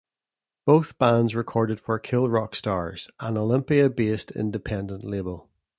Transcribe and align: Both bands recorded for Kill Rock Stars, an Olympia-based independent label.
Both 0.65 0.97
bands 0.97 1.35
recorded 1.35 1.79
for 1.79 1.99
Kill 1.99 2.27
Rock 2.27 2.55
Stars, 2.55 3.07
an 3.19 3.37
Olympia-based 3.37 4.31
independent 4.31 5.03
label. 5.03 5.47